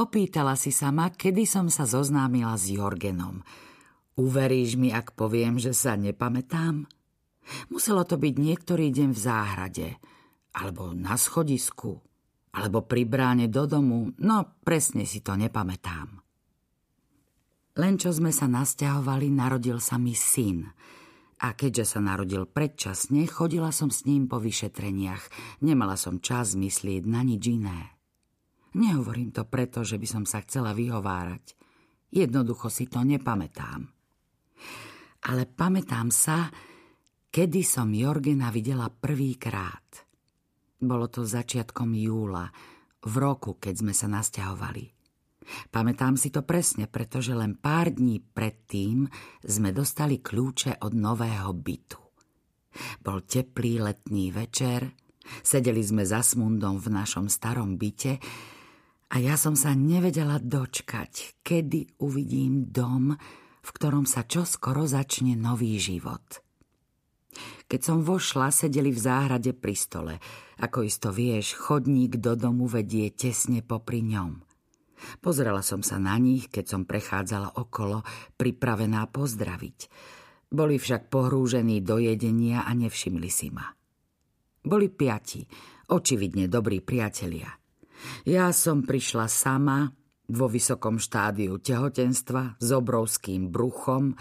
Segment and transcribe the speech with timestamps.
[0.00, 3.44] Opýtala si sa ma, kedy som sa zoznámila s Jorgenom.
[4.16, 6.88] Uveríš mi, ak poviem, že sa nepamätám?
[7.68, 9.88] Muselo to byť niektorý deň v záhrade,
[10.56, 12.00] alebo na schodisku,
[12.56, 16.16] alebo pri bráne do domu, no presne si to nepamätám.
[17.76, 20.64] Len čo sme sa nasťahovali, narodil sa mi syn.
[21.44, 25.28] A keďže sa narodil predčasne, chodila som s ním po vyšetreniach.
[25.60, 27.99] Nemala som čas myslieť na nič iné.
[28.76, 31.58] Nehovorím to preto, že by som sa chcela vyhovárať.
[32.10, 33.90] Jednoducho si to nepamätám.
[35.26, 36.50] Ale pamätám sa,
[37.30, 40.06] kedy som Jorgena videla prvýkrát.
[40.80, 42.48] Bolo to začiatkom júla,
[43.00, 44.84] v roku, keď sme sa nasťahovali.
[45.72, 49.08] Pamätám si to presne, pretože len pár dní predtým
[49.42, 52.00] sme dostali kľúče od nového bytu.
[53.02, 54.94] Bol teplý letný večer,
[55.42, 58.20] sedeli sme za smundom v našom starom byte
[59.10, 63.18] a ja som sa nevedela dočkať, kedy uvidím dom,
[63.60, 66.40] v ktorom sa čoskoro začne nový život.
[67.70, 70.14] Keď som vošla, sedeli v záhrade pri stole.
[70.58, 74.42] Ako isto vieš, chodník do domu vedie tesne popri ňom.
[75.22, 78.02] Pozrela som sa na nich, keď som prechádzala okolo,
[78.36, 79.78] pripravená pozdraviť.
[80.50, 83.70] Boli však pohrúžení do jedenia a nevšimli si ma.
[84.60, 85.46] Boli piati,
[85.94, 87.59] očividne dobrí priatelia.
[88.24, 89.90] Ja som prišla sama,
[90.30, 94.14] vo vysokom štádiu tehotenstva, s obrovským bruchom,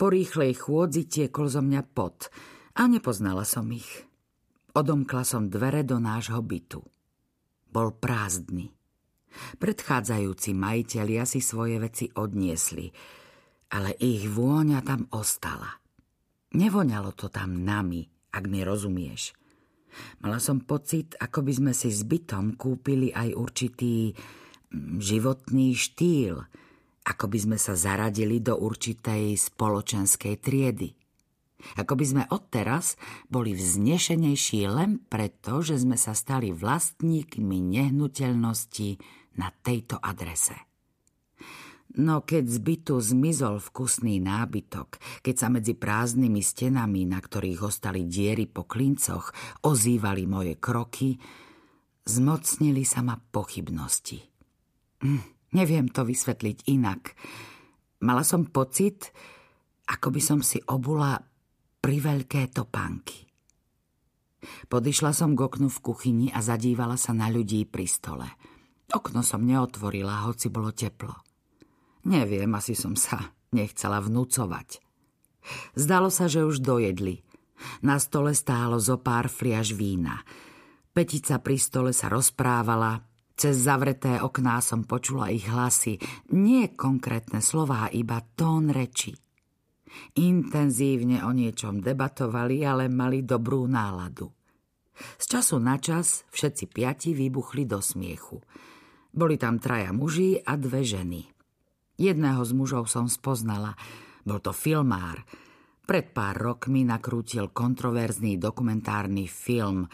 [0.00, 2.32] po rýchlej chôdzi tiekol zo mňa pot
[2.74, 4.08] a nepoznala som ich.
[4.72, 6.80] Odomkla som dvere do nášho bytu.
[7.68, 8.72] Bol prázdny.
[9.32, 12.88] Predchádzajúci majiteľia si svoje veci odniesli,
[13.72, 15.68] ale ich vôňa tam ostala.
[16.52, 19.32] Nevoňalo to tam nami, ak mi rozumieš.
[20.24, 26.40] Mala som pocit, ako by sme si s bytom kúpili aj určitý mm, životný štýl,
[27.02, 30.94] ako by sme sa zaradili do určitej spoločenskej triedy.
[31.78, 32.98] Ako by sme odteraz
[33.30, 38.98] boli vznešenejší len preto, že sme sa stali vlastníkmi nehnuteľnosti
[39.38, 40.71] na tejto adrese.
[41.92, 48.08] No keď z bytu zmizol vkusný nábytok, keď sa medzi prázdnymi stenami, na ktorých ostali
[48.08, 51.20] diery po klincoch, ozývali moje kroky,
[52.08, 54.24] zmocnili sa ma pochybnosti.
[55.04, 57.12] Hm, neviem to vysvetliť inak.
[58.00, 59.12] Mala som pocit,
[59.84, 61.20] ako by som si obula
[61.84, 63.28] veľké topánky.
[64.72, 68.28] Podišla som k oknu v kuchyni a zadívala sa na ľudí pri stole–
[68.92, 71.31] Okno som neotvorila, hoci bolo teplo.
[72.02, 74.82] Neviem, asi som sa nechcela vnúcovať.
[75.74, 77.22] Zdalo sa, že už dojedli.
[77.82, 80.22] Na stole stálo zo pár fliaž vína.
[80.90, 83.00] Petica pri stole sa rozprávala,
[83.38, 85.96] cez zavreté okná som počula ich hlasy,
[86.34, 89.14] nie konkrétne slová, iba tón reči.
[90.20, 94.28] Intenzívne o niečom debatovali, ale mali dobrú náladu.
[95.16, 98.36] Z času na čas všetci piati vybuchli do smiechu.
[99.12, 101.31] Boli tam traja muži a dve ženy.
[102.02, 103.78] Jedného z mužov som spoznala.
[104.26, 105.22] Bol to filmár.
[105.86, 109.86] Pred pár rokmi nakrútil kontroverzný dokumentárny film.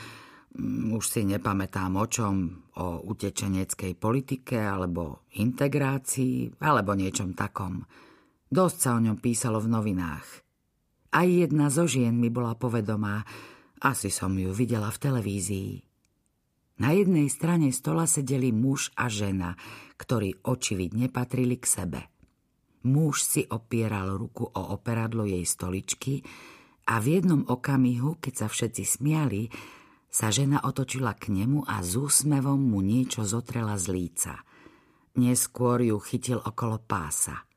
[0.57, 7.85] Mm, už si nepamätám o čom, o utečeneckej politike, alebo integrácii, alebo niečom takom.
[8.49, 10.29] Dosť sa o ňom písalo v novinách.
[11.13, 13.21] Aj jedna zo žien mi bola povedomá,
[13.85, 15.88] asi som ju videla v televízii.
[16.79, 19.59] Na jednej strane stola sedeli muž a žena,
[19.99, 22.01] ktorí očividne patrili k sebe.
[22.87, 26.23] Muž si opieral ruku o operadlo jej stoličky
[26.87, 29.51] a v jednom okamihu, keď sa všetci smiali,
[30.07, 34.35] sa žena otočila k nemu a s úsmevom mu niečo zotrela z líca.
[35.19, 37.48] Neskôr ju chytil okolo pása.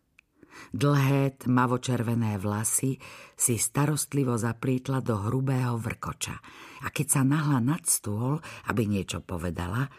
[0.72, 3.00] Dlhé tmavočervené vlasy
[3.36, 6.36] si starostlivo zaplítla do hrubého vrkoča–
[6.82, 9.90] a keď sa nahla nad stôl, aby niečo povedala,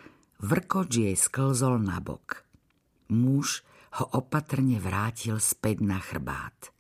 [0.42, 2.42] vrkoč jej sklzol na bok.
[3.14, 3.62] Muž
[4.02, 6.74] ho opatrne vrátil späť na chrbát.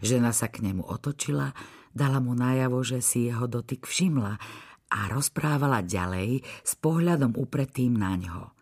[0.00, 1.52] Žena sa k nemu otočila,
[1.92, 4.34] dala mu najavo, že si jeho dotyk všimla
[4.94, 8.53] a rozprávala ďalej s pohľadom upretým na ňo.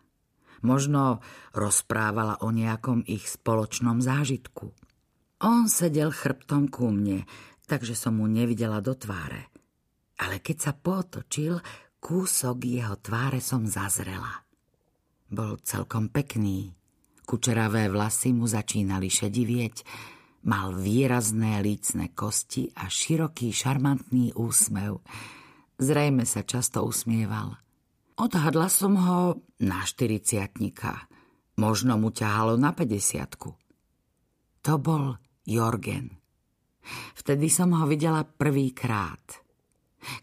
[0.63, 1.19] Možno
[1.51, 4.71] rozprávala o nejakom ich spoločnom zážitku.
[5.43, 7.27] On sedel chrbtom ku mne,
[7.67, 9.53] takže som mu nevidela do tváre
[10.23, 11.57] ale keď sa potočil,
[11.97, 14.45] kúsok jeho tváre som zazrela.
[15.27, 16.71] Bol celkom pekný.
[17.23, 19.75] Kučeravé vlasy mu začínali šedivieť,
[20.47, 24.99] mal výrazné lícne kosti a široký šarmantný úsmev.
[25.79, 27.55] Zrejme sa často usmieval.
[28.13, 31.09] Odhadla som ho na štyriciatnika.
[31.57, 36.13] Možno mu ťahalo na 50 To bol Jorgen.
[37.17, 39.41] Vtedy som ho videla prvýkrát.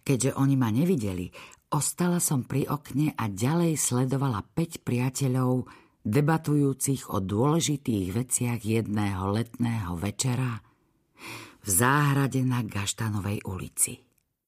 [0.07, 1.33] Keďže oni ma nevideli,
[1.73, 5.67] ostala som pri okne a ďalej sledovala 5 priateľov,
[6.05, 10.63] debatujúcich o dôležitých veciach jedného letného večera
[11.61, 14.10] v záhrade na Gaštanovej ulici.